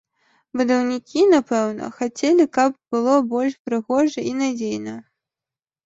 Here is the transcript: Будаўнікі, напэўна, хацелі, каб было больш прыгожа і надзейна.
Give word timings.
Будаўнікі, 0.61 1.25
напэўна, 1.33 1.91
хацелі, 2.01 2.49
каб 2.61 2.71
было 2.99 3.13
больш 3.37 3.53
прыгожа 3.69 4.29
і 4.35 4.37
надзейна. 4.43 5.01